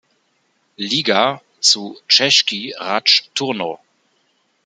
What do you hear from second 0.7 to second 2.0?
Liga zu